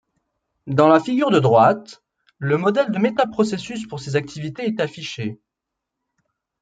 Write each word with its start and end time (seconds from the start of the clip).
Dans 0.65 0.87
la 0.87 0.99
figure 0.99 1.29
de 1.29 1.39
droite, 1.39 2.01
le 2.39 2.57
modèle 2.57 2.89
de 2.91 2.97
métaprocessus 2.97 3.85
pour 3.87 3.99
ces 3.99 4.15
activités 4.15 4.63
est 4.65 4.79
affiché. 4.79 5.39